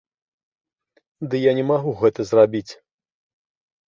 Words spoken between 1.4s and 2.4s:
я не магу гэта